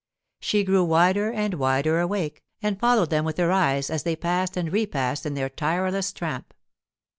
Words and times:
She 0.39 0.63
grew 0.63 0.83
wider 0.83 1.31
and 1.31 1.53
wider 1.53 1.99
awake, 1.99 2.41
and 2.59 2.79
followed 2.79 3.11
them 3.11 3.23
with 3.23 3.37
her 3.37 3.51
eyes 3.51 3.91
as 3.91 4.01
they 4.01 4.15
passed 4.15 4.57
and 4.57 4.71
repassed 4.73 5.27
in 5.27 5.35
their 5.35 5.47
tireless 5.47 6.11
tramp. 6.11 6.55